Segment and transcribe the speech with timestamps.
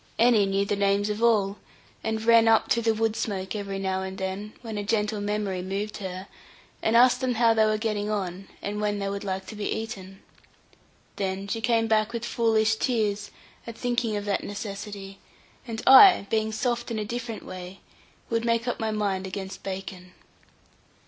[0.17, 1.59] Annie knew the names of all,
[2.03, 5.61] and ran up through the wood smoke, every now and then, when a gentle memory
[5.61, 6.27] moved her,
[6.81, 9.71] and asked them how they were getting on, and when they would like to be
[9.71, 10.19] eaten.
[11.17, 13.29] Then she came back with foolish tears,
[13.67, 15.19] at thinking of that necessity;
[15.67, 17.81] and I, being soft in a different way,
[18.27, 20.13] would make up my mind against bacon.